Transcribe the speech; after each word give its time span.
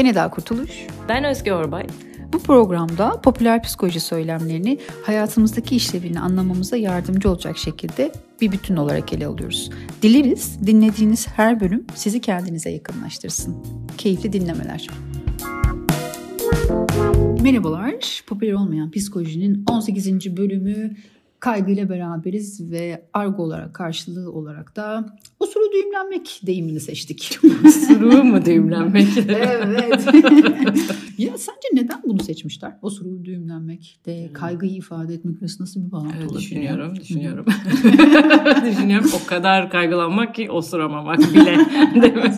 Ben 0.00 0.04
Eda 0.04 0.30
Kurtuluş. 0.30 0.86
Ben 1.08 1.24
Özge 1.24 1.52
Orbay. 1.52 1.86
Bu 2.32 2.38
programda 2.38 3.20
popüler 3.20 3.62
psikoloji 3.62 4.00
söylemlerini 4.00 4.78
hayatımızdaki 5.02 5.76
işlevini 5.76 6.20
anlamamıza 6.20 6.76
yardımcı 6.76 7.30
olacak 7.30 7.58
şekilde 7.58 8.12
bir 8.40 8.52
bütün 8.52 8.76
olarak 8.76 9.12
ele 9.12 9.26
alıyoruz. 9.26 9.70
Dileriz 10.02 10.66
dinlediğiniz 10.66 11.28
her 11.28 11.60
bölüm 11.60 11.86
sizi 11.94 12.20
kendinize 12.20 12.70
yakınlaştırsın. 12.70 13.56
Keyifli 13.98 14.32
dinlemeler. 14.32 14.86
Merhabalar, 17.42 18.22
popüler 18.26 18.52
olmayan 18.52 18.90
psikolojinin 18.90 19.64
18. 19.70 20.36
bölümü 20.36 20.96
kaygıyla 21.40 21.88
beraberiz 21.88 22.70
ve 22.70 23.04
argo 23.12 23.42
olarak 23.42 23.74
karşılığı 23.74 24.32
olarak 24.32 24.76
da 24.76 25.16
usuru 25.70 25.82
düğümlenmek 25.82 26.40
deyimini 26.46 26.80
seçtik. 26.80 27.38
Usuru 27.64 28.24
mu 28.24 28.44
düğümlenmek? 28.44 29.08
evet. 29.28 30.06
ya 31.18 31.38
sence 31.38 31.68
neden 31.72 32.02
bunu 32.06 32.22
seçmişler? 32.22 32.72
Usuru 32.82 33.24
düğümlenmek 33.24 33.98
de 34.06 34.30
kaygıyı 34.32 34.72
ifade 34.72 35.14
etmek 35.14 35.42
nasıl 35.42 35.86
bir 35.86 35.92
bağlantı 35.92 36.14
evet, 36.18 36.30
olabilir? 36.30 36.40
Düşünüyorum, 36.40 36.96
düşünüyorum. 36.96 37.44
düşünüyorum. 38.70 39.10
O 39.24 39.26
kadar 39.26 39.70
kaygılanmak 39.70 40.34
ki 40.34 40.50
osuramamak 40.50 41.18
bile. 41.18 41.56
Değil 42.02 42.14
mi? 42.14 42.34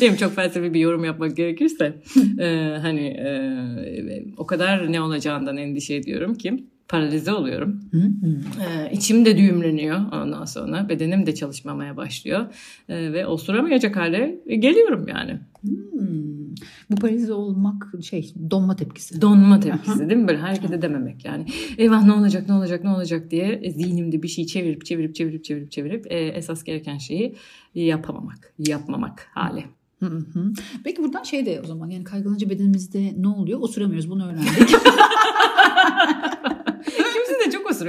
Değil 0.00 0.16
Çok 0.16 0.34
felsefi 0.34 0.74
bir 0.74 0.80
yorum 0.80 1.04
yapmak 1.04 1.36
gerekirse 1.36 2.02
e, 2.38 2.78
hani 2.82 3.06
e, 3.06 4.34
o 4.36 4.46
kadar 4.46 4.92
ne 4.92 5.00
olacağından 5.00 5.56
endişe 5.56 5.94
ediyorum 5.94 6.34
ki 6.34 6.64
paralize 6.88 7.32
oluyorum. 7.32 7.80
Hı 7.90 7.98
hı. 7.98 8.38
Ee, 8.62 8.92
içim 8.92 9.24
de 9.24 9.36
düğümleniyor 9.36 10.12
ondan 10.12 10.44
sonra. 10.44 10.88
Bedenim 10.88 11.26
de 11.26 11.34
çalışmamaya 11.34 11.96
başlıyor. 11.96 12.46
Ee, 12.88 13.12
ve 13.12 13.26
osuramayacak 13.26 13.96
hale 13.96 14.40
geliyorum 14.48 15.08
yani. 15.08 15.40
Hmm. 15.60 16.44
Bu 16.90 16.94
paralize 16.94 17.32
olmak 17.32 17.92
şey 18.02 18.34
donma 18.50 18.76
tepkisi. 18.76 19.20
Donma 19.22 19.60
tepkisi 19.60 20.10
değil 20.10 20.20
mi? 20.20 20.28
Böyle 20.28 20.38
hareket 20.38 20.70
edememek 20.70 21.24
yani. 21.24 21.46
Eyvah 21.78 22.04
ne 22.04 22.12
olacak 22.12 22.48
ne 22.48 22.54
olacak 22.54 22.84
ne 22.84 22.90
olacak 22.90 23.30
diye 23.30 23.72
zihnimde 23.76 24.22
bir 24.22 24.28
şeyi 24.28 24.46
çevirip 24.46 24.84
çevirip 24.84 25.14
çevirip 25.14 25.44
çevirip 25.44 25.72
çevirip 25.72 26.12
e, 26.12 26.18
esas 26.18 26.64
gereken 26.64 26.98
şeyi 26.98 27.34
yapamamak, 27.74 28.54
yapmamak 28.58 29.28
hali. 29.34 29.64
Hı 30.00 30.06
hı. 30.06 30.52
Peki 30.84 31.02
buradan 31.02 31.22
şey 31.22 31.46
de 31.46 31.60
o 31.64 31.66
zaman 31.66 31.90
yani 31.90 32.04
kaygılanınca 32.04 32.50
bedenimizde 32.50 33.14
ne 33.18 33.28
oluyor? 33.28 33.60
Osuramıyoruz 33.60 34.10
bunu 34.10 34.26
öğrendik. 34.26 34.50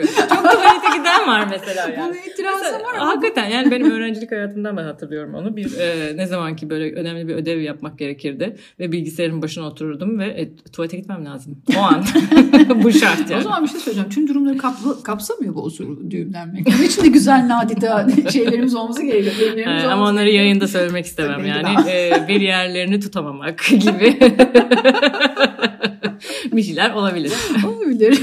De 0.02 0.08
çok 0.30 0.52
tuvalete 0.52 0.98
giden 0.98 1.28
var 1.28 1.48
mesela 1.50 1.82
yani. 1.82 1.96
Buna 1.98 2.18
itirazım 2.18 2.74
var 2.74 2.96
ama. 3.00 3.10
Hakikaten 3.10 3.50
yani 3.50 3.72
benim 3.72 3.92
öğrencilik 3.92 4.32
hayatımdan 4.32 4.78
ben 4.78 4.84
hatırlıyorum 4.84 5.34
onu. 5.34 5.56
Bir 5.56 5.78
e, 5.80 6.18
ne 6.18 6.28
zaman 6.28 6.56
ki 6.56 6.70
böyle 6.70 6.96
önemli 6.96 7.28
bir 7.28 7.36
ödev 7.36 7.60
yapmak 7.60 8.00
gerekirdi 8.00 8.56
ve 8.80 8.92
bilgisayarın 8.92 9.42
başına 9.42 9.68
otururdum 9.68 10.20
ve 10.20 10.26
e, 10.26 10.56
tuvalete 10.72 10.98
gitmem 10.98 11.26
lazım. 11.26 11.62
O 11.78 11.80
an. 11.80 12.04
bu 12.84 12.92
şart 12.92 13.30
yani. 13.30 13.40
O 13.40 13.44
zaman 13.44 13.64
bir 13.64 13.70
şey 13.70 13.80
söyleyeceğim. 13.80 14.10
Tüm 14.10 14.28
durumları 14.28 14.58
kaplı, 14.58 15.04
kapsamıyor 15.04 15.56
bu 15.56 15.62
osur 15.62 16.10
düğümlenmek. 16.10 16.68
Onun 16.68 16.84
için 16.84 17.04
de 17.04 17.08
güzel 17.08 17.48
nadide 17.48 18.06
şeylerimiz 18.32 18.76
olması 18.76 19.04
gerekiyor. 19.04 19.58
E, 19.58 19.88
ama 19.88 20.10
onları 20.10 20.30
yayında 20.30 20.68
söylemek 20.68 21.06
istemem 21.06 21.46
yani. 21.46 21.90
E, 21.90 22.26
bir 22.28 22.42
yerlerini 22.42 23.00
tutamamak 23.00 23.66
gibi. 23.70 24.18
bir 26.52 26.64
şeyler 26.64 26.92
olabilir. 26.92 27.34
Olabilir. 27.68 28.22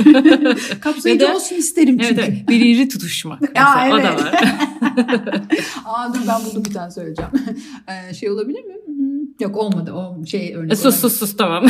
Kapsayıcı 0.81 1.27
de, 1.27 1.33
olsun 1.33 1.57
isterim 1.57 1.99
çünkü. 1.99 2.21
Evet, 2.21 2.29
evet. 2.29 2.49
Bir 2.49 2.61
iri 2.61 2.89
tutuşmak. 2.89 3.43
ya, 3.57 3.87
evet. 3.87 3.95
O 3.95 3.99
da 3.99 4.25
var. 4.25 4.35
Aa 5.85 6.15
dur 6.15 6.21
ben 6.29 6.45
buldum 6.45 6.65
bir 6.65 6.73
tane 6.75 6.91
söyleyeceğim. 6.91 7.31
Ee, 7.89 8.15
şey 8.15 8.31
olabilir 8.31 8.65
mi? 8.65 8.75
Yok 9.41 9.57
olmadı. 9.57 9.93
O 9.93 10.27
şey 10.27 10.55
örnek. 10.55 10.79
Sus 10.79 11.01
sus 11.01 11.19
sus 11.19 11.37
tamam. 11.37 11.67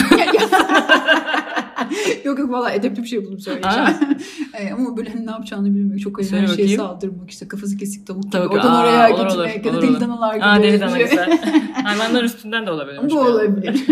yok 2.25 2.39
yok 2.39 2.51
valla 2.51 2.71
edepli 2.71 3.03
bir 3.03 3.09
şey 3.09 3.25
bulup 3.25 3.43
söyleyeceğim. 3.43 3.89
e, 4.59 4.73
ama 4.73 4.97
böyle 4.97 5.11
hani 5.11 5.27
ne 5.27 5.31
yapacağını 5.31 5.75
bilmiyor. 5.75 6.01
Çok 6.01 6.19
hani 6.19 6.41
her 6.41 6.47
şeye 6.47 6.77
saldırmak 6.77 7.31
işte 7.31 7.49
kafası 7.49 7.77
kesik 7.77 8.07
tavuk 8.07 8.23
gibi. 8.23 8.39
Oradan 8.39 8.73
aa, 8.73 8.81
oraya 8.81 9.15
olur, 9.15 9.47
gitmek 9.47 9.67
olur, 9.67 9.67
ya 9.67 9.75
da 9.75 9.83
deli 9.83 10.01
danalar 10.01 10.35
gibi. 10.35 10.45
Aa 10.45 10.63
deli 10.63 10.81
dana 10.81 10.99
güzel. 11.03 11.39
Hayvanlar 11.85 12.25
üstünden 12.25 12.67
de 12.67 12.71
olabilir. 12.71 13.01
Bu 13.11 13.21
olabilir. 13.21 13.85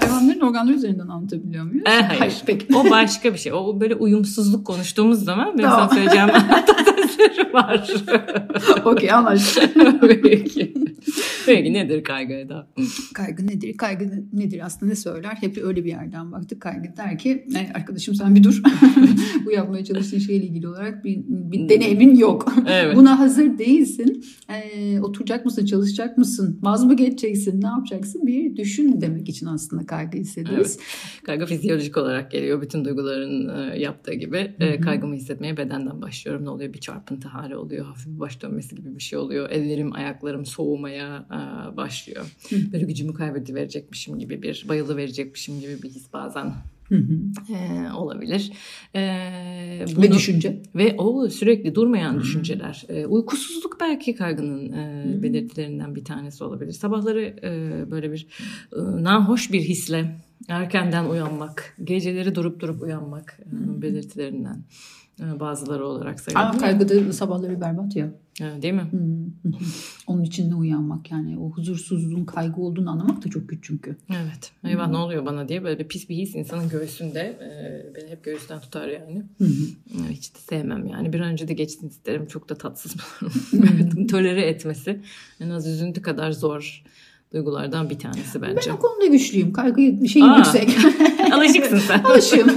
Hayvanların 0.00 0.40
organları 0.40 0.74
üzerinden 0.74 1.08
anlatabiliyor 1.08 1.64
muyuz? 1.64 1.82
E, 1.86 1.90
hayır. 1.90 2.18
hayır. 2.18 2.42
Peki. 2.46 2.66
O 2.74 2.90
başka 2.90 3.32
bir 3.32 3.38
şey. 3.38 3.52
O 3.52 3.80
böyle 3.80 3.94
uyumsuzluk 3.94 4.66
konuştuğumuz 4.66 5.24
zaman 5.24 5.56
tamam. 5.56 5.78
sana 5.78 5.88
söyleyeceğim 5.88 6.28
atasözleri 7.10 7.52
var. 7.52 7.90
Okey 8.84 9.12
anlaştık. 9.12 9.70
Peki. 10.22 10.74
Peki 11.46 11.72
nedir 11.72 12.04
kaygı 12.04 12.32
Eda? 12.32 12.66
Kaygı 13.14 13.46
nedir? 13.46 13.76
Kaygı 13.76 14.24
nedir 14.32 14.60
aslında 14.64 14.90
ne 14.90 14.96
söyler? 14.96 15.36
Hep 15.40 15.58
öyle 15.58 15.84
bir 15.84 15.88
yerden 15.88 16.32
baktık. 16.32 16.60
Kaygı 16.60 16.96
der 16.96 17.18
ki 17.18 17.46
arkadaşım 17.74 18.14
sen 18.14 18.34
bir 18.34 18.42
dur. 18.42 18.62
Bu 19.44 19.52
yapmaya 19.52 19.84
çalıştığın 19.84 20.18
şeyle 20.18 20.44
ilgili 20.44 20.68
olarak 20.68 21.04
bir, 21.04 21.18
bir 21.26 21.68
deneyimin 21.68 22.16
yok. 22.16 22.54
Evet. 22.68 22.96
Buna 22.96 23.18
hazır 23.18 23.58
değilsin. 23.58 24.24
Ee, 24.48 25.00
oturacak 25.00 25.44
mısın? 25.44 25.66
Çalışacak 25.66 26.18
mısın? 26.18 26.58
Vaz 26.62 26.84
mı 26.84 26.96
geçeceksin? 26.96 27.62
Ne 27.62 27.66
yapacaksın? 27.66 28.26
Bir 28.26 28.56
düşün 28.56 29.00
demek 29.00 29.28
için 29.28 29.46
aslında 29.46 29.86
kaygı 29.86 30.18
hissederiz. 30.18 30.78
Evet. 30.78 31.24
Kaygı 31.24 31.46
fizyolojik 31.46 31.96
olarak 31.96 32.30
geliyor. 32.30 32.62
Bütün 32.62 32.84
duyguların 32.84 33.74
yaptığı 33.76 34.14
gibi. 34.14 34.54
Hı-hı. 34.58 34.80
Kaygımı 34.80 35.14
hissetmeye 35.14 35.56
bedenden 35.56 36.02
başlıyorum. 36.02 36.44
Ne 36.44 36.50
oluyor? 36.50 36.72
Bir 36.72 36.80
çarpıntı 37.00 37.28
hali 37.28 37.56
oluyor. 37.56 37.86
Hafif 37.86 38.06
bir 38.06 38.20
baş 38.20 38.42
dönmesi 38.42 38.74
gibi 38.74 38.96
bir 38.96 39.02
şey 39.02 39.18
oluyor. 39.18 39.50
Ellerim, 39.50 39.94
ayaklarım 39.94 40.46
soğumaya 40.46 41.26
başlıyor. 41.76 42.36
Hı. 42.50 42.56
Böyle 42.72 42.84
gücümü 42.84 43.14
kaybediverecekmişim 43.14 44.18
gibi 44.18 44.42
bir, 44.42 44.64
bayılı 44.68 44.96
verecekmişim 44.96 45.60
gibi 45.60 45.82
bir 45.82 45.88
his 45.88 46.12
bazen 46.12 46.54
Hı 46.88 46.96
hı. 46.96 47.18
Ee, 47.54 47.92
olabilir. 47.92 48.52
Ee, 48.94 49.84
bunu, 49.96 50.04
ve 50.04 50.12
düşünce. 50.12 50.62
Ve 50.74 50.94
o 50.98 51.28
sürekli 51.28 51.74
durmayan 51.74 52.14
hı. 52.14 52.20
düşünceler. 52.20 52.84
Ee, 52.88 53.06
uykusuzluk 53.06 53.80
belki 53.80 54.14
kaygının 54.14 54.72
e, 54.72 55.22
belirtilerinden 55.22 55.94
bir 55.94 56.04
tanesi 56.04 56.44
olabilir. 56.44 56.72
Sabahları 56.72 57.20
e, 57.22 57.90
böyle 57.90 58.12
bir 58.12 58.26
e, 58.72 58.78
nahoş 58.78 59.52
bir 59.52 59.60
hisle 59.60 60.16
erkenden 60.48 61.04
uyanmak, 61.04 61.76
geceleri 61.84 62.34
durup 62.34 62.60
durup 62.60 62.82
uyanmak 62.82 63.40
e, 63.40 63.82
belirtilerinden 63.82 64.64
bazıları 65.40 65.86
olarak 65.86 66.20
sayılır. 66.20 66.58
Kaygıda 66.58 67.12
sabahları 67.12 67.60
berbat 67.60 67.96
ya. 67.96 68.12
Değil 68.62 68.74
mi? 68.74 68.86
Hmm. 68.90 69.52
Onun 70.06 70.22
içinde 70.22 70.54
uyanmak 70.54 71.10
yani 71.10 71.38
o 71.38 71.50
huzursuzluğun 71.50 72.24
kaygı 72.24 72.60
olduğunu 72.60 72.90
anlamak 72.90 73.24
da 73.24 73.28
çok 73.28 73.48
güç 73.48 73.58
çünkü. 73.62 73.96
Evet. 74.10 74.52
Eyvah 74.64 74.86
hmm. 74.86 74.92
ne 74.92 74.96
oluyor 74.96 75.26
bana 75.26 75.48
diye 75.48 75.64
böyle 75.64 75.78
bir 75.78 75.88
pis 75.88 76.08
bir 76.08 76.16
his 76.16 76.34
insanın 76.34 76.68
göğsünde. 76.68 77.20
E, 77.20 77.94
beni 77.94 78.10
hep 78.10 78.24
göğüsten 78.24 78.60
tutar 78.60 78.88
yani. 78.88 79.22
Hmm. 79.38 80.08
Hiç 80.10 80.34
de 80.34 80.38
sevmem 80.38 80.86
yani. 80.86 81.12
Bir 81.12 81.20
önce 81.20 81.48
de 81.48 81.54
geçsin 81.54 81.88
isterim. 81.88 82.26
Çok 82.26 82.48
da 82.48 82.54
tatsız 82.54 82.96
bulurum. 83.20 84.06
Tolere 84.06 84.42
etmesi 84.42 85.00
en 85.40 85.50
az 85.50 85.66
üzüntü 85.66 86.02
kadar 86.02 86.32
zor 86.32 86.84
duygulardan 87.32 87.90
bir 87.90 87.98
tanesi 87.98 88.42
bence. 88.42 88.70
Ben 88.70 88.74
o 88.74 88.78
konuda 88.78 89.06
güçlüyüm. 89.06 89.52
Kaygı 89.52 90.08
şeyim 90.08 90.30
Aa, 90.30 90.36
yüksek. 90.36 90.76
Alışıksın 91.32 91.78
sen. 91.78 92.02
Alışığım. 92.02 92.56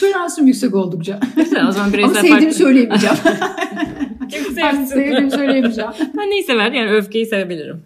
Toleransım 0.00 0.46
yüksek 0.46 0.74
oldukça. 0.74 1.20
Güzel 1.36 1.68
o 1.68 1.72
zaman 1.72 1.92
bireysel 1.92 2.10
Ama 2.10 2.20
sevdiğimi 2.20 2.40
farklı... 2.40 2.58
söyleyemeyeceğim. 2.58 3.16
Kim? 4.30 4.54
Sevdiğimi 4.86 5.30
söyleyemeyeceğim. 5.30 5.90
Ben 6.16 6.30
neyi 6.30 6.42
sever? 6.42 6.72
Yani 6.72 6.90
öfkeyi 6.90 7.26
sevebilirim. 7.26 7.82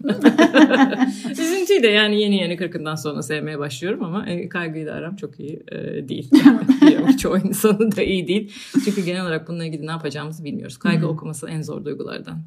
Üzüntüyü 1.31 1.83
de 1.83 1.89
yani 1.89 2.21
yeni 2.21 2.37
yeni 2.37 2.57
kırkından 2.57 2.95
sonra 2.95 3.23
sevmeye 3.23 3.59
başlıyorum 3.59 4.05
ama 4.05 4.27
e, 4.27 4.49
kaygıyı 4.49 4.87
da 4.87 4.93
aram 4.93 5.17
çok 5.17 5.41
iyi 5.41 5.63
e, 5.73 6.09
değil. 6.09 6.31
Çoğu 7.19 7.39
insanın 7.39 7.93
da 7.93 8.03
iyi 8.03 8.29
değil. 8.29 8.53
Çünkü 8.85 9.05
genel 9.05 9.23
olarak 9.23 9.49
bununla 9.49 9.65
ilgili 9.65 9.87
ne 9.87 9.91
yapacağımızı 9.91 10.45
bilmiyoruz. 10.45 10.77
Kaygı 10.77 11.09
okuması 11.09 11.49
en 11.49 11.63
zor 11.63 11.85
duygulardan 11.85 12.39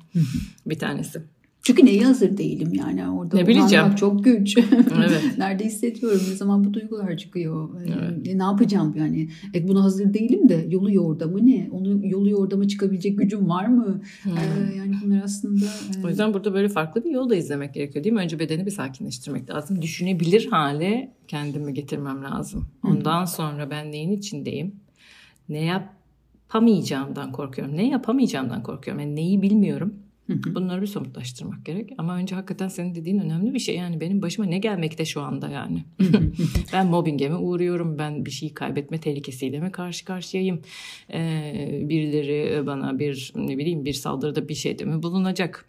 bir 0.66 0.80
tanesi. 0.80 1.22
Çünkü 1.68 1.86
neye 1.86 2.06
hazır 2.06 2.38
değilim 2.38 2.74
yani 2.74 3.10
orada. 3.10 3.38
Ne 3.38 3.48
bileceğim. 3.48 3.96
Çok 3.96 4.24
güç. 4.24 4.58
Evet. 4.98 5.22
Nerede 5.38 5.66
hissediyorum 5.66 6.22
ne 6.30 6.36
zaman 6.36 6.64
bu 6.64 6.74
duygular 6.74 7.18
çıkıyor. 7.18 7.70
Evet. 7.82 8.28
E, 8.28 8.38
ne 8.38 8.44
yapacağım 8.44 8.96
yani. 8.98 9.30
E, 9.54 9.68
buna 9.68 9.84
hazır 9.84 10.14
değilim 10.14 10.50
de 10.50 10.66
yolu 10.70 10.94
yordamı 10.94 11.48
ne? 11.48 11.70
Onu 11.72 12.08
yolu 12.08 12.30
yordama 12.30 12.68
çıkabilecek 12.68 13.18
gücüm 13.18 13.50
var 13.50 13.66
mı? 13.66 14.02
Hmm. 14.24 14.32
E, 14.32 14.76
yani 14.78 14.96
bunlar 15.04 15.24
aslında. 15.24 15.66
E... 15.66 16.06
O 16.06 16.10
yüzden 16.10 16.34
burada 16.34 16.54
böyle 16.54 16.70
farklı 16.70 17.04
bir 17.04 17.12
yol 17.12 17.30
da 17.30 17.36
izlemek 17.36 17.74
gerekiyor 17.74 18.04
değil 18.04 18.14
mi? 18.14 18.22
Önce 18.22 18.40
bedeni 18.40 18.66
bir 18.66 18.72
sakinleştirmek 18.72 19.50
lazım. 19.50 19.82
Düşünebilir 19.82 20.48
hale 20.48 21.14
kendimi 21.28 21.74
getirmem 21.74 22.24
lazım. 22.24 22.68
Ondan 22.84 23.20
hmm. 23.20 23.28
sonra 23.28 23.70
ben 23.70 23.92
neyin 23.92 24.12
içindeyim? 24.12 24.76
Ne 25.50 25.64
yapamayacağımdan 25.64 27.32
korkuyorum. 27.32 27.78
Ne 27.78 27.88
yapamayacağımdan 27.90 28.64
korkuyorum. 28.64 29.02
Yani 29.02 29.16
neyi 29.16 29.42
bilmiyorum 29.42 29.94
Bunları 30.30 30.82
bir 30.82 30.88
somutlaştırmak 30.88 31.66
gerek. 31.66 31.90
Ama 31.98 32.16
önce 32.16 32.36
hakikaten 32.36 32.68
senin 32.68 32.96
dediğin 32.96 33.20
önemli 33.20 33.54
bir 33.54 33.60
şey. 33.60 33.76
Yani 33.76 34.02
benim 34.02 34.22
başıma 34.22 34.48
ne 34.48 34.58
gelmekte 34.58 35.06
şu 35.06 35.22
anda 35.22 35.50
yani. 35.50 35.84
ben 36.74 36.88
mobbinge 36.88 37.30
mi 37.30 37.36
uğruyorum? 37.36 37.98
Ben 38.00 38.26
bir 38.26 38.32
şeyi 38.32 38.54
kaybetme 38.54 38.98
tehlikesiyle 38.98 39.60
mi 39.60 39.72
karşı 39.72 40.06
karşıyayım? 40.06 40.62
Ee, 41.14 41.82
birileri 41.84 42.66
bana 42.66 43.00
bir 43.00 43.34
ne 43.36 43.58
bileyim 43.58 43.86
bir 43.86 43.94
saldırıda 43.94 44.50
bir 44.50 44.56
şeyde 44.56 44.86
mi 44.86 45.04
bulunacak? 45.04 45.66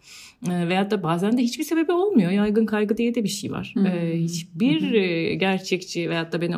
Ee, 0.49 0.69
veyahut 0.69 0.91
da 0.91 1.03
bazen 1.03 1.37
de 1.37 1.41
hiçbir 1.41 1.63
sebebi 1.63 1.91
olmuyor. 1.91 2.31
Yaygın 2.31 2.65
kaygı 2.65 2.97
diye 2.97 3.15
de 3.15 3.23
bir 3.23 3.29
şey 3.29 3.51
var. 3.51 3.73
Ee, 3.85 4.17
hiçbir 4.17 4.81
gerçekçi 5.33 6.09
veyahut 6.09 6.33
da 6.33 6.41
beni 6.41 6.57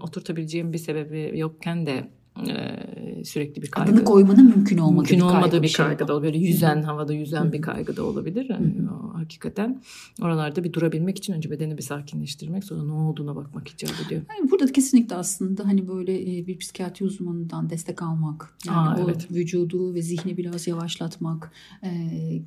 oturtabileceğim 0.00 0.72
bir 0.72 0.78
sebebi 0.78 1.38
yokken 1.38 1.86
de 1.86 2.08
e, 2.36 3.24
sürekli 3.24 3.62
bir 3.62 3.70
kaygı. 3.70 3.92
Adını 3.92 4.04
koymanın 4.04 4.48
mümkün 4.48 4.78
olmadığı 4.78 4.96
mümkün 4.96 5.18
bir 5.18 5.24
olmadığı 5.24 5.62
bir 5.62 5.68
şey 5.68 5.86
kaygı 5.86 6.08
da 6.08 6.14
olabilir. 6.14 6.34
Yüzen, 6.34 6.82
havada 6.82 7.12
yüzen 7.12 7.52
bir 7.52 7.62
kaygı 7.62 7.96
da 7.96 8.04
olabilir. 8.04 8.46
Yani 8.48 8.74
hakikaten 9.22 9.82
oralarda 10.22 10.64
bir 10.64 10.72
durabilmek 10.72 11.18
için 11.18 11.32
önce 11.32 11.50
bedeni 11.50 11.78
bir 11.78 11.82
sakinleştirmek 11.82 12.64
sonra 12.64 12.84
ne 12.84 12.92
olduğuna 12.92 13.36
bakmak 13.36 13.68
icap 13.68 14.06
ediyor. 14.06 14.22
Yani 14.38 14.50
burada 14.50 14.72
kesinlikle 14.72 15.16
aslında 15.16 15.66
hani 15.66 15.88
böyle 15.88 16.38
e, 16.38 16.46
bir 16.46 16.58
psikiyatri 16.58 17.04
uzmanından 17.04 17.70
destek 17.70 18.02
almak. 18.02 18.54
Yani 18.66 18.78
Aa, 18.78 19.04
o 19.04 19.04
evet. 19.10 19.30
vücudu 19.30 19.94
ve 19.94 20.02
zihni 20.02 20.36
biraz 20.36 20.66
yavaşlatmak. 20.66 21.52
e, 21.84 21.88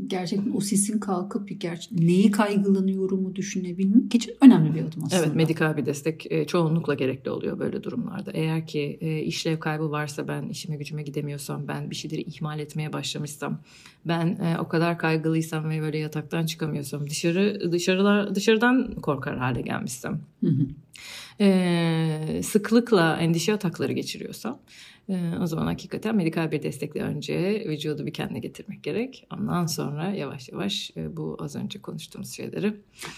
gerçekten 0.07 0.51
o 0.55 0.59
sesin 0.61 0.99
kalkıp 0.99 1.51
ger- 1.51 2.05
neyi 2.05 2.31
kaygılanıyorumu 2.31 3.35
düşünebilmek 3.35 4.15
için 4.15 4.33
önemli 4.41 4.75
bir 4.75 4.81
adım 4.81 5.03
aslında. 5.03 5.23
Evet 5.25 5.35
medikal 5.35 5.77
bir 5.77 5.85
destek 5.85 6.31
e, 6.31 6.47
çoğunlukla 6.47 6.93
gerekli 6.93 7.31
oluyor 7.31 7.59
böyle 7.59 7.83
durumlarda. 7.83 8.31
Eğer 8.31 8.67
ki 8.67 8.99
işlev 9.25 9.59
kaybı 9.59 9.91
varsa 9.91 10.27
ben 10.27 10.49
işime 10.49 10.75
gücüme 10.75 11.03
gidemiyorsam 11.03 11.67
ben 11.67 11.89
bir 11.89 11.95
şeyleri 11.95 12.21
ihmal 12.21 12.59
etmeye 12.59 12.93
başlamışsam 12.93 13.61
ben 14.05 14.57
o 14.59 14.67
kadar 14.67 14.97
kaygılıysam 14.97 15.69
ve 15.69 15.81
böyle 15.81 15.97
yataktan 15.97 16.45
çıkamıyorsam 16.65 17.09
dışarı 17.09 17.71
dışarılar 17.71 18.35
dışarıdan 18.35 18.95
korkar 18.95 19.37
hale 19.37 19.61
gelmişsem 19.61 20.21
Hı 20.43 20.47
hı. 20.47 20.65
e, 21.43 22.41
sıklıkla 22.43 23.17
endişe 23.17 23.53
atakları 23.53 23.93
geçiriyorsam 23.93 24.59
e, 25.09 25.37
o 25.41 25.47
zaman 25.47 25.65
hakikaten 25.65 26.15
medikal 26.15 26.51
bir 26.51 26.63
destekle 26.63 27.01
önce 27.01 27.65
vücudu 27.67 28.05
bir 28.05 28.13
kendine 28.13 28.39
getirmek 28.39 28.83
gerek. 28.83 29.27
Ondan 29.33 29.65
sonra 29.65 30.09
yavaş 30.09 30.49
yavaş 30.49 30.91
e, 30.97 31.17
bu 31.17 31.37
az 31.39 31.55
önce 31.55 31.81
konuştuğumuz 31.81 32.31
şeyleri 32.31 32.73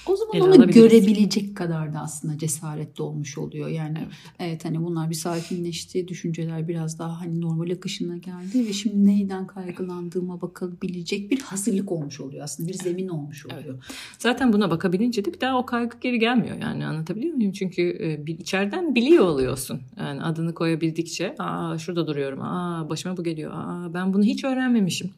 O 0.06 0.16
zaman 0.16 0.42
onu 0.42 0.68
görebilecek 0.68 1.57
kadar 1.57 1.94
da 1.94 2.00
aslında 2.00 2.38
cesaretli 2.38 3.01
olmuş 3.01 3.38
oluyor. 3.38 3.68
Yani 3.68 4.07
evet. 4.39 4.66
hani 4.66 4.84
bunlar 4.84 5.10
bir 5.10 5.16
sakinleşti, 5.16 6.07
düşünceler 6.07 6.68
biraz 6.68 7.00
daha 7.00 7.22
hani 7.22 7.42
normal 7.42 7.72
akışına 7.72 8.18
geldi 8.18 8.68
ve 8.68 8.74
şimdi 8.74 9.06
neyden 9.06 9.48
kaygılandığıma 9.48 10.42
bakabilecek 10.42 11.31
bir 11.31 11.40
hazırlık 11.42 11.92
olmuş 11.92 12.19
oluyor 12.19 12.44
aslında. 12.44 12.69
Bir 12.69 12.74
zemin 12.74 13.07
olmuş 13.07 13.45
oluyor. 13.45 13.83
Zaten 14.19 14.54
buna 14.54 14.72
bakabilince 14.72 15.25
de 15.25 15.33
bir 15.33 15.42
daha 15.42 15.57
o 15.57 15.66
kaygı 15.66 15.98
geri 16.01 16.19
gelmiyor 16.19 16.57
yani 16.62 16.86
anlatabiliyor 16.86 17.36
muyum? 17.36 17.51
Çünkü 17.51 17.81
e, 18.28 18.31
içeriden 18.31 18.95
biliyor 18.95 19.25
oluyorsun. 19.25 19.81
Yani 19.98 20.22
adını 20.22 20.54
koyabildikçe 20.54 21.36
aa 21.40 21.76
şurada 21.77 22.07
duruyorum. 22.07 22.41
Aa 22.41 22.89
başıma 22.89 23.18
bu 23.18 23.24
geliyor. 23.24 23.51
Aa 23.53 23.94
ben 23.94 24.13
bunu 24.13 24.24
hiç 24.24 24.44
öğrenmemişim. 24.44 25.12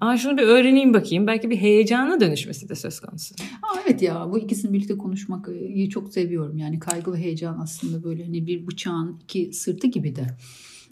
aa 0.00 0.16
şunu 0.16 0.38
bir 0.38 0.42
öğreneyim 0.42 0.94
bakayım. 0.94 1.26
Belki 1.26 1.50
bir 1.50 1.56
heyecana 1.56 2.20
dönüşmesi 2.20 2.68
de 2.68 2.74
söz 2.74 3.00
konusu. 3.00 3.34
Aa, 3.62 3.80
evet 3.86 4.02
ya 4.02 4.26
bu 4.30 4.38
ikisini 4.38 4.72
birlikte 4.72 4.98
konuşmayı 4.98 5.88
çok 5.88 6.12
seviyorum. 6.12 6.58
Yani 6.58 6.78
kaygı 6.78 7.12
ve 7.12 7.16
heyecan 7.18 7.58
aslında 7.58 8.04
böyle 8.04 8.24
hani 8.24 8.46
bir 8.46 8.66
bıçağın 8.66 9.20
iki 9.22 9.52
sırtı 9.52 9.86
gibi 9.86 10.16
de. 10.16 10.26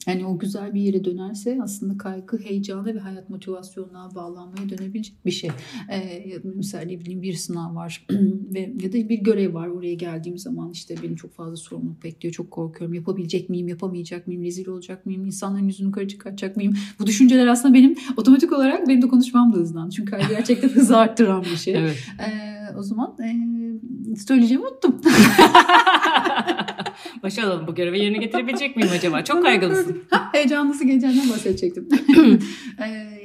Yani 0.06 0.26
o 0.26 0.38
güzel 0.38 0.75
bir 0.75 0.81
yere 0.81 1.04
dönerse 1.04 1.58
aslında 1.62 1.99
kaygı 1.99 2.38
heyecana 2.38 2.84
ve 2.84 2.99
hayat 2.99 3.31
motivasyonuna 3.31 4.14
bağlanmaya 4.14 4.69
dönebilecek 4.69 5.26
bir 5.26 5.31
şey. 5.31 5.50
Ee, 5.93 6.38
mesela 6.54 6.84
ne 6.84 7.00
bileyim 7.00 7.22
bir 7.22 7.34
sınav 7.34 7.75
var 7.75 8.06
ve 8.54 8.72
ya 8.82 8.93
da 8.93 9.08
bir 9.08 9.19
görev 9.19 9.54
var. 9.54 9.69
Oraya 9.69 9.94
geldiğim 9.94 10.38
zaman 10.38 10.70
işte 10.70 10.94
benim 11.02 11.16
çok 11.16 11.34
fazla 11.34 11.56
sorumluluk 11.56 12.04
bekliyor. 12.04 12.34
Çok 12.34 12.50
korkuyorum. 12.50 12.94
Yapabilecek 12.94 13.50
miyim, 13.50 13.69
yapamayacak 13.69 14.26
mıyım, 14.26 14.43
rezil 14.43 14.69
olacak 14.69 15.06
mıyım, 15.06 15.25
insanların 15.25 15.66
yüzünü 15.66 15.93
kara 15.93 16.08
çıkartacak 16.08 16.56
mıyım? 16.56 16.75
Bu 16.98 17.06
düşünceler 17.06 17.46
aslında 17.46 17.75
benim 17.75 17.96
otomatik 18.16 18.52
olarak 18.52 18.88
benim 18.88 19.02
de 19.02 19.08
konuşmam 19.08 19.52
da 19.52 19.56
hızlan. 19.56 19.90
Çünkü 19.90 20.10
kaygı 20.10 20.28
gerçekten 20.28 20.69
hızı 20.75 20.96
arttıran 20.96 21.43
bir 21.43 21.56
şey. 21.56 21.75
Evet. 21.75 21.96
Ee, 22.20 22.76
o 22.76 22.82
zaman 22.82 23.16
e, 23.20 23.62
söyleyeceğimi 24.17 24.67
unuttum. 24.67 25.00
Başa 27.23 27.47
alalım 27.47 27.67
bu 27.67 27.75
görevi 27.75 27.99
yerine 27.99 28.19
getirebilecek 28.19 28.76
miyim 28.76 28.91
acaba? 28.94 29.25
Çok 29.25 29.43
kaygılısın. 29.43 30.03
Ha, 30.11 30.29
heyecanlısı 30.32 30.85
geleceğinden 30.85 31.31
bahsedecektim. 31.31 31.88
Ee, 32.81 33.21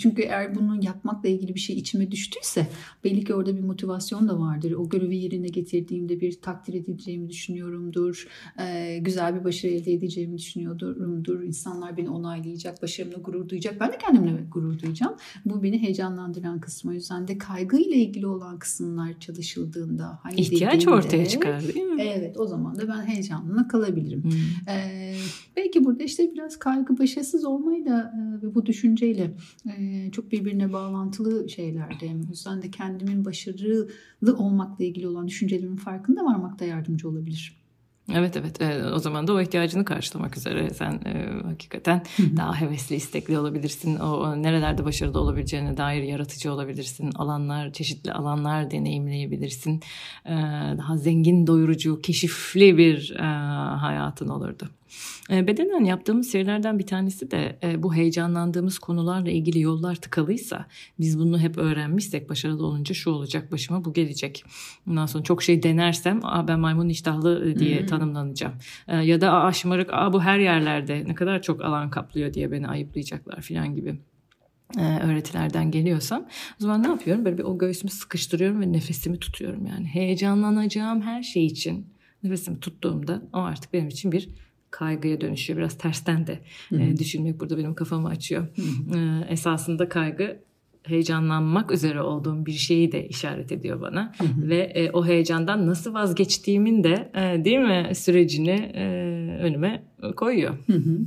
Çünkü 0.00 0.22
eğer 0.22 0.54
bunu 0.54 0.84
yapmakla 0.84 1.28
ilgili 1.28 1.54
bir 1.54 1.60
şey 1.60 1.76
içime 1.76 2.10
düştüyse 2.10 2.66
belli 3.04 3.24
ki 3.24 3.34
orada 3.34 3.56
bir 3.56 3.62
motivasyon 3.62 4.28
da 4.28 4.40
vardır. 4.40 4.72
O 4.72 4.88
görevi 4.88 5.16
yerine 5.16 5.48
getirdiğimde 5.48 6.20
bir 6.20 6.40
takdir 6.40 6.74
edileceğimi 6.74 7.30
düşünüyorumdur. 7.30 8.26
Ee, 8.60 8.98
güzel 9.00 9.34
bir 9.40 9.44
başarı 9.44 9.72
elde 9.72 9.92
edeceğimi 9.92 10.38
düşünüyorumdur. 10.38 11.42
İnsanlar 11.42 11.96
beni 11.96 12.10
onaylayacak, 12.10 12.82
başarımla 12.82 13.16
gurur 13.16 13.48
duyacak. 13.48 13.80
Ben 13.80 13.92
de 13.92 13.98
kendimle 13.98 14.44
gurur 14.52 14.78
duyacağım. 14.78 15.14
Bu 15.44 15.62
beni 15.62 15.82
heyecanlandıran 15.82 16.60
kısmı. 16.60 16.90
O 16.90 16.94
yüzden 16.94 17.28
de 17.28 17.38
kaygıyla 17.38 17.96
ilgili 17.96 18.26
olan 18.26 18.58
kısımlar 18.58 19.18
çalışıldığında 19.20 20.18
hani 20.22 20.40
İhtiyaç 20.40 20.74
dediğimde- 20.74 20.90
ortaya 20.94 21.26
çıkar 21.26 21.62
değil 21.74 21.86
mi? 21.86 22.02
Evet 22.02 22.38
o 22.38 22.46
zaman 22.46 22.78
da 22.78 22.88
ben 22.88 23.02
heyecanla 23.06 23.68
kalabilirim. 23.68 24.22
Hmm. 24.22 24.30
Ee, 24.74 25.09
belki 25.56 25.84
burada 25.84 26.02
işte 26.02 26.30
biraz 26.34 26.58
kaygı 26.58 26.98
başarısız 26.98 27.44
olmayı 27.44 27.86
da 27.86 28.14
e, 28.16 28.46
ve 28.46 28.54
bu 28.54 28.66
düşünceyle 28.66 29.36
e, 29.78 30.10
çok 30.10 30.32
birbirine 30.32 30.72
bağlantılı 30.72 31.48
şeylerde. 31.48 32.06
O 32.28 32.30
yüzden 32.30 32.62
de 32.62 32.70
kendimin 32.70 33.24
başarılı 33.24 34.36
olmakla 34.36 34.84
ilgili 34.84 35.08
olan 35.08 35.28
düşüncelerimin 35.28 35.76
farkında 35.76 36.24
varmakta 36.24 36.64
yardımcı 36.64 37.08
olabilir. 37.08 37.60
Evet 38.14 38.36
evet 38.36 38.60
E, 38.60 38.84
o 38.84 38.98
zaman 38.98 39.26
da 39.26 39.32
o 39.32 39.40
ihtiyacını 39.40 39.84
karşılamak 39.84 40.36
üzere 40.36 40.70
sen 40.70 40.92
e, 40.92 41.42
hakikaten 41.42 42.02
daha 42.36 42.60
hevesli 42.60 42.96
istekli 42.96 43.38
olabilirsin 43.38 43.96
o, 43.96 44.06
o 44.06 44.42
nerelerde 44.42 44.84
başarılı 44.84 45.20
olabileceğine 45.20 45.76
dair 45.76 46.02
yaratıcı 46.02 46.52
olabilirsin 46.52 47.10
alanlar 47.14 47.72
çeşitli 47.72 48.12
alanlar 48.12 48.70
deneyimleyebilirsin 48.70 49.80
E, 50.26 50.32
daha 50.78 50.96
zengin 50.96 51.46
doyurucu 51.46 52.00
keşifli 52.00 52.78
bir 52.78 53.16
e, 53.18 53.22
hayatın 53.76 54.28
olurdu. 54.28 54.68
E, 55.30 55.46
bedenen 55.46 55.84
yaptığımız 55.84 56.32
şeylerden 56.32 56.78
bir 56.78 56.86
tanesi 56.86 57.30
de 57.30 57.58
e, 57.62 57.82
bu 57.82 57.94
heyecanlandığımız 57.94 58.78
konularla 58.78 59.30
ilgili 59.30 59.60
yollar 59.60 59.94
tıkalıysa 59.94 60.66
biz 60.98 61.18
bunu 61.18 61.38
hep 61.38 61.58
öğrenmişsek 61.58 62.30
başarılı 62.30 62.66
olunca 62.66 62.94
şu 62.94 63.10
olacak 63.10 63.52
başıma 63.52 63.84
bu 63.84 63.92
gelecek. 63.92 64.44
Ondan 64.88 65.06
sonra 65.06 65.24
çok 65.24 65.42
şey 65.42 65.62
denersem 65.62 66.20
Aa, 66.22 66.48
ben 66.48 66.60
maymun 66.60 66.88
iştahlı 66.88 67.50
e, 67.50 67.58
diye 67.58 67.86
tanımlanacağım. 67.86 68.54
E, 68.88 68.96
ya 68.96 69.20
da 69.20 69.32
Aa, 69.32 69.52
şımarık 69.52 69.92
Aa, 69.92 70.12
bu 70.12 70.22
her 70.22 70.38
yerlerde 70.38 71.04
ne 71.06 71.14
kadar 71.14 71.42
çok 71.42 71.64
alan 71.64 71.90
kaplıyor 71.90 72.34
diye 72.34 72.52
beni 72.52 72.68
ayıplayacaklar 72.68 73.40
falan 73.42 73.74
gibi 73.74 74.00
öğretilerden 74.78 75.70
geliyorsam 75.70 76.22
o 76.22 76.56
zaman 76.58 76.82
ne 76.82 76.88
yapıyorum? 76.88 77.24
Böyle 77.24 77.38
bir 77.38 77.42
o 77.42 77.58
göğsümü 77.58 77.90
sıkıştırıyorum 77.90 78.60
ve 78.60 78.72
nefesimi 78.72 79.18
tutuyorum 79.18 79.66
yani. 79.66 79.86
Heyecanlanacağım 79.86 81.02
her 81.02 81.22
şey 81.22 81.46
için 81.46 81.86
nefesimi 82.22 82.60
tuttuğumda 82.60 83.22
o 83.32 83.38
artık 83.38 83.72
benim 83.72 83.88
için 83.88 84.12
bir 84.12 84.28
kaygıya 84.70 85.20
dönüşüyor. 85.20 85.58
Biraz 85.58 85.78
tersten 85.78 86.26
de 86.26 86.38
e, 86.72 86.96
düşünmek 86.96 87.40
burada 87.40 87.58
benim 87.58 87.74
kafamı 87.74 88.08
açıyor. 88.08 88.46
E, 88.94 89.26
esasında 89.32 89.88
kaygı 89.88 90.49
heyecanlanmak 90.82 91.72
üzere 91.72 92.02
olduğum 92.02 92.46
bir 92.46 92.52
şeyi 92.52 92.92
de 92.92 93.08
işaret 93.08 93.52
ediyor 93.52 93.80
bana 93.80 94.12
ve 94.36 94.58
e, 94.58 94.90
o 94.90 95.06
heyecandan 95.06 95.66
nasıl 95.66 95.94
vazgeçtiğimin 95.94 96.84
de 96.84 97.10
e, 97.14 97.44
değil 97.44 97.58
mi 97.58 97.94
sürecini 97.94 98.72
e, 98.74 98.84
önüme 99.42 99.82
koyuyor. 100.16 100.54
Hı 100.66 100.72
hı. 100.72 100.98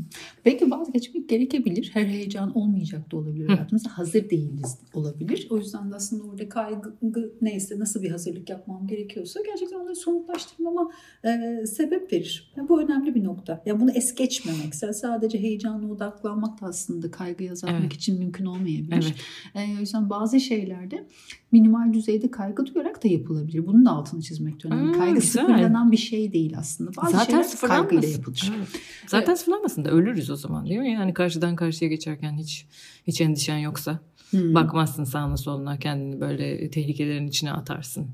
Belki 0.46 0.72
vazgeçmek 0.72 1.30
gerekebilir. 1.30 1.90
Her 1.94 2.06
heyecan 2.06 2.58
olmayacak 2.58 3.12
da 3.12 3.18
olabilir 3.18 3.48
hayatımızda. 3.48 3.90
Hazır 3.98 4.30
değiliz 4.30 4.78
olabilir. 4.94 5.48
O 5.50 5.58
yüzden 5.58 5.92
de 5.92 5.96
aslında 5.96 6.24
orada 6.24 6.50
kaygı 6.50 6.94
neyse 7.42 7.80
nasıl 7.80 8.02
bir 8.02 8.12
hazırlık 8.12 8.50
yapmam 8.50 8.88
gerekiyorsa 8.88 9.40
gerçekten 9.46 9.80
onları 9.80 9.96
somutlaştırmama 9.96 10.92
e, 11.26 11.64
sebep 11.68 12.14
verir. 12.14 12.54
Yani 12.58 12.70
bu 12.70 12.82
önemli 12.82 13.16
bir 13.16 13.24
nokta. 13.24 13.64
Yani 13.66 13.80
bunu 13.82 13.92
es 13.92 14.16
geçmemek. 14.16 14.76
Sadece 14.76 15.40
heyecanla 15.40 15.94
odaklanmak 15.94 16.62
da 16.62 16.66
aslında 16.66 17.12
kaygıyı 17.12 17.52
azaltmak 17.52 17.82
Evet. 17.82 17.94
için 17.94 18.20
mümkün 18.20 18.46
olmayabilir. 18.46 19.16
Evet. 19.56 19.63
E, 19.63 19.63
yüzden 19.66 20.10
bazı 20.10 20.40
şeylerde 20.40 21.08
minimal 21.52 21.94
düzeyde 21.94 22.32
kaygı 22.32 22.66
duyarak 22.66 23.04
da 23.04 23.08
yapılabilir. 23.08 23.68
Bunun 23.68 23.86
da 23.86 23.92
altını 23.92 24.22
çizmek 24.22 24.66
önemli. 24.66 24.84
Hmm, 24.84 25.00
kaygı 25.00 25.16
güzel. 25.16 25.42
sıfırlanan 25.42 25.92
bir 25.92 25.98
şey 25.98 26.34
değil 26.34 26.58
aslında. 26.58 26.92
Bazı 26.98 27.18
Zaten 27.18 27.42
sıfırlanmasın. 27.42 27.90
kaygıyla 27.90 28.16
yapılır. 28.18 28.52
Evet. 28.58 28.68
Zaten 29.08 29.36
sıfırlanmasın 29.36 29.86
da 29.86 29.90
ölürüz 29.90 30.30
o 30.30 30.36
zaman 30.36 30.66
değil 30.66 30.80
mi? 30.80 30.92
Yani 30.92 31.14
karşıdan 31.14 31.56
karşıya 31.56 31.90
geçerken 31.90 32.38
hiç 32.38 32.66
hiç 33.08 33.22
endişen 33.22 33.58
yoksa. 33.58 34.00
Hmm. 34.30 34.54
Bakmazsın 34.56 35.04
sağına 35.04 35.38
soluna 35.38 35.80
kendini 35.80 36.22
böyle 36.22 36.70
tehlikelerin 36.70 37.28
içine 37.28 37.52
atarsın. 37.52 38.08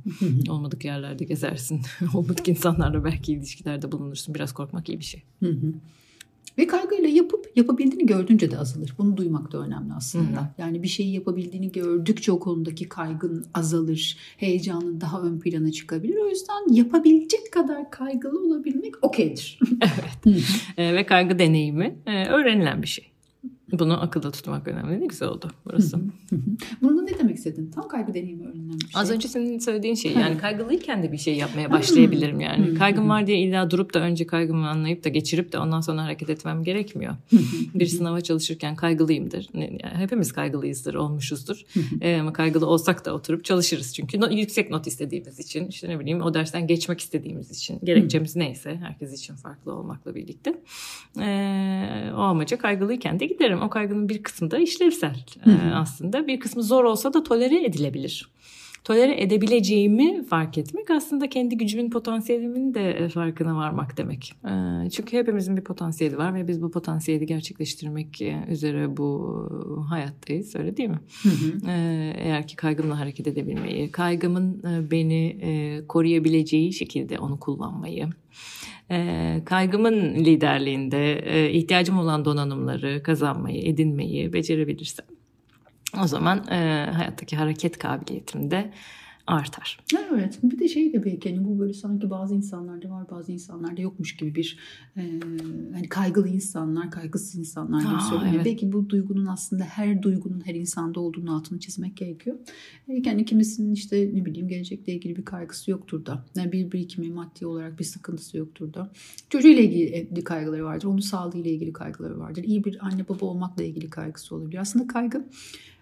Olmadık 0.49 0.85
yerlerde 0.85 1.25
gezersin. 1.25 1.81
Olmadık 2.13 2.47
insanlarla 2.47 3.03
belki 3.03 3.33
ilişkilerde 3.33 3.91
bulunursun. 3.91 4.35
Biraz 4.35 4.53
korkmak 4.53 4.89
iyi 4.89 4.99
bir 4.99 5.03
şey. 5.03 5.23
Hı 5.39 5.49
hı. 5.49 5.73
Ve 6.59 6.67
kaygıyla 6.67 7.09
yapıp 7.09 7.51
yapabildiğini 7.55 8.05
gördüğünce 8.05 8.51
de 8.51 8.57
azalır. 8.57 8.93
Bunu 8.97 9.17
duymak 9.17 9.51
da 9.51 9.57
önemli 9.57 9.93
aslında. 9.93 10.41
Hı. 10.41 10.47
Yani 10.57 10.83
bir 10.83 10.87
şeyi 10.87 11.13
yapabildiğini 11.13 11.71
gördükçe 11.71 12.31
o 12.31 12.39
konudaki 12.39 12.89
kaygın 12.89 13.45
azalır. 13.53 14.17
Heyecanın 14.37 15.01
daha 15.01 15.21
ön 15.21 15.39
plana 15.39 15.71
çıkabilir. 15.71 16.17
O 16.17 16.29
yüzden 16.29 16.73
yapabilecek 16.73 17.51
kadar 17.51 17.91
kaygılı 17.91 18.47
olabilmek 18.47 19.03
okeydir. 19.03 19.59
evet. 19.81 20.37
e, 20.77 20.93
ve 20.93 21.05
kaygı 21.05 21.39
deneyimi 21.39 21.95
e, 22.05 22.25
öğrenilen 22.25 22.81
bir 22.81 22.87
şey. 22.87 23.11
Bunu 23.71 24.01
akılda 24.01 24.31
tutmak 24.31 24.67
önemli. 24.67 25.01
Ne 25.01 25.05
güzel 25.05 25.29
oldu 25.29 25.51
burası. 25.65 25.99
Bunu 26.81 27.05
ne 27.05 27.19
demek 27.19 27.37
istedin? 27.37 27.71
Tam 27.75 27.87
kaygı 27.87 28.13
deneyimi 28.13 28.47
öğrenilen 28.47 28.79
bir 28.79 28.87
şey. 28.87 29.01
Az 29.01 29.11
önce 29.11 29.27
senin 29.27 29.59
söylediğin 29.59 29.95
şey 29.95 30.13
yani 30.13 30.37
kaygılıyken 30.37 31.03
de 31.03 31.11
bir 31.11 31.17
şey 31.17 31.35
yapmaya 31.35 31.71
başlayabilirim 31.71 32.39
yani. 32.39 32.73
Kaygım 32.73 33.09
var 33.09 33.27
diye 33.27 33.37
illa 33.37 33.71
durup 33.71 33.93
da 33.93 33.99
önce 33.99 34.27
kaygımı 34.27 34.69
anlayıp 34.69 35.03
da 35.03 35.09
geçirip 35.09 35.53
de 35.53 35.59
ondan 35.59 35.81
sonra 35.81 36.03
hareket 36.03 36.29
etmem 36.29 36.63
gerekmiyor. 36.63 37.15
bir 37.73 37.85
sınava 37.85 38.21
çalışırken 38.21 38.75
kaygılıyımdır. 38.75 39.49
Yani 39.53 39.79
hepimiz 39.81 40.31
kaygılıyızdır, 40.31 40.93
olmuşuzdur. 40.93 41.61
ee, 42.01 42.19
ama 42.19 42.33
kaygılı 42.33 42.65
olsak 42.65 43.05
da 43.05 43.13
oturup 43.13 43.45
çalışırız 43.45 43.93
çünkü. 43.95 44.21
No, 44.21 44.29
yüksek 44.29 44.71
not 44.71 44.87
istediğimiz 44.87 45.39
için, 45.39 45.67
işte 45.67 45.89
ne 45.89 45.99
bileyim 45.99 46.21
o 46.21 46.33
dersten 46.33 46.67
geçmek 46.67 46.99
istediğimiz 46.99 47.51
için, 47.51 47.79
gerekçemiz 47.83 48.35
neyse 48.35 48.77
herkes 48.81 49.13
için 49.13 49.35
farklı 49.35 49.73
olmakla 49.73 50.15
birlikte. 50.15 50.53
Ee, 51.19 52.11
o 52.15 52.19
amaca 52.19 52.57
kaygılıyken 52.57 53.19
de 53.19 53.25
giderim. 53.25 53.58
O 53.61 53.69
kaygının 53.69 54.09
bir 54.09 54.23
kısmı 54.23 54.51
da 54.51 54.57
işlevsel 54.57 55.15
e, 55.45 55.73
aslında. 55.75 56.27
Bir 56.27 56.39
kısmı 56.39 56.63
zor 56.63 56.83
olsa 56.83 57.13
da 57.13 57.23
tolere 57.23 57.65
edilebilir. 57.65 58.29
Tolere 58.83 59.21
edebileceğimi 59.21 60.25
fark 60.25 60.57
etmek 60.57 60.91
aslında 60.91 61.29
kendi 61.29 61.57
gücümün 61.57 61.89
potansiyelimin 61.89 62.73
de 62.73 62.91
e, 62.91 63.09
farkına 63.09 63.55
varmak 63.55 63.97
demek. 63.97 64.33
E, 64.45 64.89
çünkü 64.89 65.17
hepimizin 65.17 65.57
bir 65.57 65.63
potansiyeli 65.63 66.17
var 66.17 66.35
ve 66.35 66.47
biz 66.47 66.61
bu 66.61 66.71
potansiyeli 66.71 67.25
gerçekleştirmek 67.25 68.21
e, 68.21 68.45
üzere 68.49 68.97
bu 68.97 69.85
hayattayız 69.89 70.55
öyle 70.55 70.77
değil 70.77 70.89
mi? 70.89 70.99
Hı 71.23 71.29
hı. 71.29 71.71
Eğer 72.17 72.47
ki 72.47 72.55
kaygımla 72.55 72.99
hareket 72.99 73.27
edebilmeyi, 73.27 73.91
kaygımın 73.91 74.63
beni 74.91 75.39
koruyabileceği 75.87 76.73
şekilde 76.73 77.19
onu 77.19 77.39
kullanmayı, 77.39 78.09
e, 78.91 79.41
kaygımın 79.45 80.15
liderliğinde 80.15 81.13
e, 81.13 81.51
ihtiyacım 81.51 81.99
olan 81.99 82.25
donanımları 82.25 83.03
kazanmayı, 83.03 83.61
edinmeyi 83.65 84.33
becerebilirsem 84.33 85.05
o 86.03 86.07
zaman 86.07 86.47
e, 86.47 86.89
hayattaki 86.93 87.35
hareket 87.35 87.77
kabiliyetim 87.77 88.51
de 88.51 88.71
artar. 89.29 89.79
Evet 90.13 90.39
bir 90.43 90.59
de 90.59 90.67
şey 90.67 90.93
de 90.93 91.05
belki 91.05 91.29
hani 91.29 91.45
bu 91.45 91.59
böyle 91.59 91.73
sanki 91.73 92.09
bazı 92.09 92.35
insanlarda 92.35 92.89
var 92.89 93.09
bazı 93.11 93.31
insanlarda 93.31 93.81
yokmuş 93.81 94.15
gibi 94.15 94.35
bir 94.35 94.57
e, 94.97 95.01
hani 95.73 95.89
kaygılı 95.89 96.27
insanlar 96.27 96.91
kaygısız 96.91 97.35
insanlar 97.35 97.79
gibi 97.81 98.01
söyleniyor. 98.09 98.35
Evet. 98.35 98.45
Belki 98.45 98.71
bu 98.71 98.89
duygunun 98.89 99.25
aslında 99.25 99.63
her 99.63 100.01
duygunun 100.01 100.41
her 100.45 100.55
insanda 100.55 100.99
olduğunu 100.99 101.35
altını 101.35 101.59
çizmek 101.59 101.97
gerekiyor. 101.97 102.37
Belki 102.87 103.09
hani 103.09 103.25
kimisinin 103.25 103.73
işte 103.73 104.09
ne 104.13 104.25
bileyim 104.25 104.47
gelecekle 104.47 104.93
ilgili 104.93 105.15
bir 105.15 105.25
kaygısı 105.25 105.71
yoktur 105.71 106.05
da 106.05 106.25
yani 106.35 106.51
bir 106.51 106.71
birikimi 106.71 107.09
maddi 107.09 107.45
olarak 107.45 107.79
bir 107.79 107.83
sıkıntısı 107.83 108.37
yoktur 108.37 108.73
da 108.73 108.91
çocuğuyla 109.29 109.63
ilgili 109.63 110.23
kaygıları 110.23 110.65
vardır 110.65 110.87
onun 110.87 110.99
sağlığıyla 110.99 111.51
ilgili 111.51 111.73
kaygıları 111.73 112.19
vardır 112.19 112.43
iyi 112.43 112.63
bir 112.63 112.85
anne 112.85 113.09
baba 113.09 113.25
olmakla 113.25 113.63
ilgili 113.63 113.89
kaygısı 113.89 114.35
olabilir. 114.35 114.57
Aslında 114.57 114.87
kaygı 114.87 115.25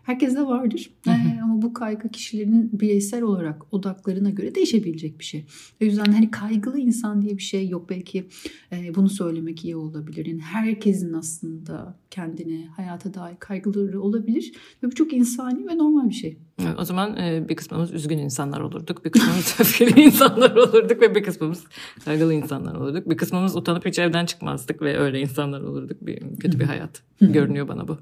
Herkeste 0.07 0.41
vardır. 0.41 0.91
Hı 1.03 1.11
hı. 1.11 1.15
Ee, 1.15 1.41
ama 1.43 1.61
bu 1.61 1.73
kaygı 1.73 2.09
kişilerin 2.09 2.69
bireysel 2.73 3.21
olarak 3.21 3.73
odaklarına 3.73 4.29
göre 4.29 4.55
değişebilecek 4.55 5.19
bir 5.19 5.23
şey. 5.23 5.45
O 5.81 5.85
yüzden 5.85 6.11
hani 6.11 6.31
kaygılı 6.31 6.79
insan 6.79 7.21
diye 7.21 7.37
bir 7.37 7.43
şey 7.43 7.69
yok. 7.69 7.89
Belki 7.89 8.27
e, 8.71 8.95
bunu 8.95 9.09
söylemek 9.09 9.65
iyi 9.65 9.75
olabilir. 9.75 10.25
Yani 10.25 10.41
herkesin 10.41 11.13
aslında 11.13 11.99
kendine, 12.09 12.65
hayata 12.65 13.13
dair 13.13 13.35
kaygıları 13.39 14.01
olabilir. 14.01 14.51
Ve 14.83 14.87
bu 14.87 14.95
çok 14.95 15.13
insani 15.13 15.67
ve 15.67 15.77
normal 15.77 16.09
bir 16.09 16.15
şey. 16.15 16.37
O 16.77 16.83
zaman 16.83 17.17
e, 17.17 17.49
bir 17.49 17.55
kısmımız 17.55 17.93
üzgün 17.93 18.17
insanlar 18.17 18.59
olurduk, 18.59 19.05
bir 19.05 19.11
kısmımız 19.11 19.55
öfkeli 19.59 20.01
insanlar 20.01 20.55
olurduk 20.55 21.01
ve 21.01 21.15
bir 21.15 21.23
kısmımız 21.23 21.63
kaygılı 22.05 22.33
insanlar 22.33 22.75
olurduk. 22.75 23.09
Bir 23.09 23.17
kısmımız 23.17 23.55
utanıp 23.55 23.85
hiç 23.85 23.99
evden 23.99 24.25
çıkmazdık 24.25 24.81
ve 24.81 24.99
öyle 24.99 25.19
insanlar 25.19 25.61
olurduk. 25.61 25.97
Bir, 26.01 26.19
kötü 26.39 26.59
bir 26.59 26.65
hayat 26.65 27.01
görünüyor 27.21 27.67
bana 27.67 27.87
bu. 27.87 27.97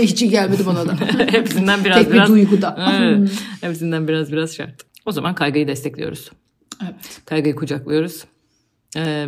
hiç 0.00 0.30
gelmedi 0.30 0.66
bana 0.66 0.86
da. 0.86 0.96
hepsinden 1.32 1.84
biraz 1.84 1.98
Tek 1.98 2.12
biraz. 2.12 2.28
bir 2.28 2.34
duyguda. 2.34 2.98
evet, 3.00 3.42
hepsinden 3.60 4.08
biraz 4.08 4.32
biraz 4.32 4.54
şart. 4.54 4.82
O 5.06 5.12
zaman 5.12 5.34
kaygıyı 5.34 5.68
destekliyoruz. 5.68 6.30
Evet. 6.82 7.20
Kaygıyı 7.24 7.54
kucaklıyoruz 7.54 8.24
e, 8.24 8.35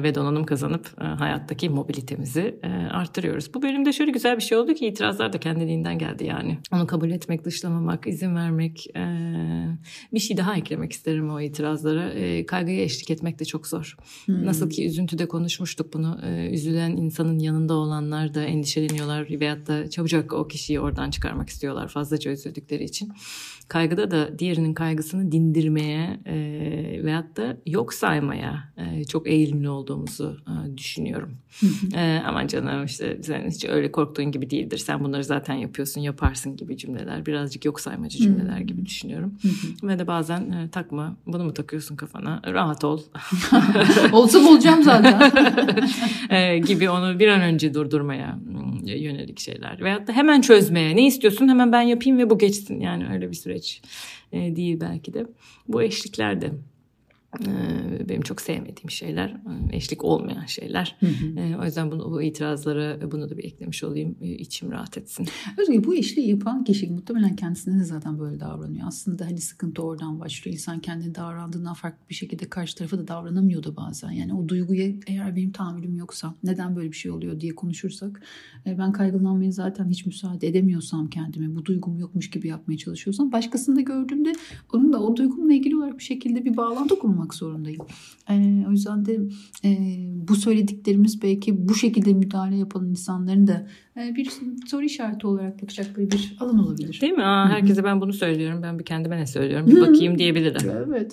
ve 0.02 0.14
donanım 0.14 0.46
kazanıp 0.46 0.86
e, 1.00 1.04
hayattaki 1.04 1.68
mobilitemizi 1.68 2.58
e, 2.62 2.68
arttırıyoruz. 2.68 3.54
Bu 3.54 3.62
bölümde 3.62 3.92
şöyle 3.92 4.10
güzel 4.10 4.36
bir 4.36 4.42
şey 4.42 4.58
oldu 4.58 4.74
ki 4.74 4.86
itirazlar 4.86 5.32
da 5.32 5.40
kendiliğinden 5.40 5.98
geldi 5.98 6.24
yani. 6.24 6.58
Onu 6.72 6.86
kabul 6.86 7.10
etmek, 7.10 7.44
dışlamamak, 7.44 8.06
izin 8.06 8.36
vermek, 8.36 8.86
e, 8.96 9.04
bir 10.12 10.20
şey 10.20 10.36
daha 10.36 10.56
eklemek 10.56 10.92
isterim 10.92 11.30
o 11.30 11.40
itirazlara. 11.40 12.08
Kaygıya 12.46 12.82
eşlik 12.82 13.10
etmek 13.10 13.38
de 13.38 13.44
çok 13.44 13.66
zor. 13.66 13.96
Hmm. 14.24 14.46
Nasıl 14.46 14.70
ki 14.70 14.86
üzüntüde 14.86 15.28
konuşmuştuk 15.28 15.94
bunu. 15.94 16.18
Üzülen 16.50 16.90
insanın 16.90 17.38
yanında 17.38 17.74
olanlar 17.74 18.34
da 18.34 18.44
endişeleniyorlar 18.44 19.40
veyahut 19.40 19.66
da 19.66 19.90
çabucak 19.90 20.32
o 20.32 20.48
kişiyi 20.48 20.80
oradan 20.80 21.10
çıkarmak 21.10 21.48
istiyorlar 21.48 21.88
fazlaca 21.88 22.30
üzüldükleri 22.30 22.84
için. 22.84 23.12
Kaygıda 23.68 24.10
da 24.10 24.38
diğerinin 24.38 24.74
kaygısını 24.74 25.32
dindirmeye 25.32 26.20
e, 26.26 26.36
veyahut 27.04 27.36
da 27.36 27.56
yok 27.66 27.94
saymaya 27.94 28.72
e, 28.76 29.04
çok 29.04 29.26
eğilimli 29.28 29.68
olduğumuzu 29.68 30.36
e, 30.46 30.76
düşünüyorum. 30.76 31.36
e, 31.94 32.22
aman 32.26 32.46
canım 32.46 32.84
işte 32.84 33.18
sen 33.22 33.50
hiç 33.50 33.64
öyle 33.64 33.92
korktuğun 33.92 34.24
gibi 34.32 34.50
değildir. 34.50 34.78
Sen 34.78 35.04
bunları 35.04 35.24
zaten 35.24 35.54
yapıyorsun, 35.54 36.00
yaparsın 36.00 36.56
gibi 36.56 36.76
cümleler. 36.76 37.26
Birazcık 37.26 37.64
yok 37.64 37.80
saymacı 37.80 38.18
cümleler 38.18 38.58
gibi 38.58 38.86
düşünüyorum. 38.86 39.34
Ve 39.82 39.98
de 39.98 40.06
bazen 40.06 40.50
e, 40.50 40.70
takma, 40.70 41.16
bunu 41.26 41.44
mu 41.44 41.54
takıyorsun 41.54 41.96
kafana? 41.96 42.42
Rahat 42.46 42.84
ol. 42.84 43.00
Olsam 44.12 44.46
olacağım 44.46 44.82
zaten. 44.82 45.32
e, 46.30 46.58
gibi 46.58 46.90
onu 46.90 47.18
bir 47.18 47.28
an 47.28 47.40
önce 47.40 47.74
durdurmaya 47.74 48.38
yönelik 48.86 49.40
şeyler. 49.40 49.84
Veyahut 49.84 50.06
da 50.06 50.12
hemen 50.12 50.40
çözmeye. 50.40 50.96
Ne 50.96 51.06
istiyorsun? 51.06 51.48
Hemen 51.48 51.72
ben 51.72 51.82
yapayım 51.82 52.18
ve 52.18 52.30
bu 52.30 52.38
geçsin. 52.38 52.80
Yani 52.80 53.06
öyle 53.12 53.30
bir 53.30 53.36
süreç 53.36 53.82
e, 54.32 54.56
değil 54.56 54.80
belki 54.80 55.14
de. 55.14 55.26
Bu 55.68 55.82
eşlikler 55.82 56.40
de 56.40 56.50
benim 58.08 58.22
çok 58.22 58.40
sevmediğim 58.40 58.90
şeyler, 58.90 59.28
e, 59.28 59.76
eşlik 59.76 60.04
olmayan 60.04 60.46
şeyler. 60.46 60.96
Hı 61.00 61.06
hı. 61.06 61.40
Ee, 61.40 61.56
o 61.56 61.64
yüzden 61.64 61.90
bunu, 61.90 62.10
bu 62.10 62.22
itirazlara 62.22 63.12
bunu 63.12 63.30
da 63.30 63.36
bir 63.36 63.44
eklemiş 63.44 63.84
olayım, 63.84 64.16
e, 64.20 64.28
içim 64.30 64.70
rahat 64.70 64.98
etsin. 64.98 65.26
Özge 65.58 65.84
bu 65.84 65.94
eşliği 65.94 66.28
yapan 66.28 66.64
kişi 66.64 66.90
muhtemelen 66.90 67.36
kendisine 67.36 67.80
de 67.80 67.84
zaten 67.84 68.18
böyle 68.18 68.40
davranıyor. 68.40 68.86
Aslında 68.86 69.26
hani 69.26 69.40
sıkıntı 69.40 69.82
oradan 69.82 70.20
başlıyor. 70.20 70.54
İnsan 70.54 70.80
kendine 70.80 71.14
davrandığından 71.14 71.74
farklı 71.74 72.08
bir 72.10 72.14
şekilde 72.14 72.48
karşı 72.48 72.76
tarafa 72.76 72.98
da 72.98 73.08
davranamıyor 73.08 73.62
da 73.62 73.76
bazen. 73.76 74.10
Yani 74.10 74.34
o 74.34 74.48
duyguya 74.48 74.92
eğer 75.06 75.36
benim 75.36 75.52
tahammülüm 75.52 75.96
yoksa 75.96 76.34
neden 76.42 76.76
böyle 76.76 76.90
bir 76.90 76.96
şey 76.96 77.10
oluyor 77.10 77.40
diye 77.40 77.54
konuşursak 77.54 78.22
e, 78.66 78.78
ben 78.78 78.92
kaygılanmaya 78.92 79.50
zaten 79.50 79.88
hiç 79.88 80.06
müsaade 80.06 80.48
edemiyorsam 80.48 81.10
kendime 81.10 81.56
bu 81.56 81.64
duygum 81.64 81.98
yokmuş 81.98 82.30
gibi 82.30 82.48
yapmaya 82.48 82.76
çalışıyorsam 82.76 83.32
başkasını 83.32 83.76
da 83.76 83.80
gördüğümde 83.80 84.32
onun 84.72 84.92
da 84.92 85.02
o 85.02 85.16
duygumla 85.16 85.52
ilgili 85.52 85.76
olarak 85.76 85.98
bir 85.98 86.04
şekilde 86.04 86.44
bir 86.44 86.56
bağlantı 86.56 86.98
kurmak 86.98 87.17
olmak 87.18 87.34
zorundayım. 87.34 87.80
E, 88.30 88.64
o 88.68 88.70
yüzden 88.70 89.06
de 89.06 89.20
e, 89.64 89.78
bu 90.28 90.36
söylediklerimiz 90.36 91.22
belki 91.22 91.68
bu 91.68 91.74
şekilde 91.74 92.12
müdahale 92.12 92.56
yapan 92.56 92.86
insanların 92.86 93.46
da 93.46 93.66
e, 93.96 94.14
bir 94.16 94.30
soru 94.66 94.84
işareti 94.84 95.26
olarak 95.26 95.62
bakacakları 95.62 96.10
bir 96.10 96.36
alan 96.40 96.58
olabilir. 96.58 96.98
Değil 97.00 97.12
mi? 97.12 97.24
Aa, 97.24 97.48
herkese 97.48 97.84
ben 97.84 98.00
bunu 98.00 98.12
söylüyorum. 98.12 98.60
Ben 98.62 98.78
bir 98.78 98.84
kendime 98.84 99.16
ne 99.16 99.26
söylüyorum? 99.26 99.66
Bir 99.66 99.80
bakayım 99.80 100.18
diyebilirler. 100.18 100.84
evet. 100.88 101.12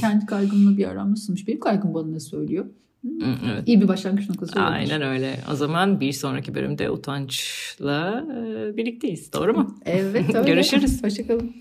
Kendi 0.00 0.26
kaygımla 0.26 0.76
bir 0.76 0.84
aram 0.84 1.10
nasılmış? 1.10 1.48
Benim 1.48 1.60
kaygım 1.60 1.94
bana 1.94 2.06
ne 2.06 2.20
söylüyor? 2.20 2.66
Evet. 3.24 3.62
İyi 3.66 3.80
bir 3.80 3.88
başlangıç 3.88 4.28
noktası 4.28 4.60
olabilir. 4.60 4.72
Aynen 4.72 5.02
öyle. 5.02 5.40
O 5.52 5.54
zaman 5.54 6.00
bir 6.00 6.12
sonraki 6.12 6.54
bölümde 6.54 6.90
utançla 6.90 8.24
birlikteyiz. 8.76 9.32
Doğru 9.32 9.54
mu? 9.54 9.78
Evet. 9.84 10.24
Görüşürüz. 10.46 11.04
Hoşçakalın. 11.04 11.52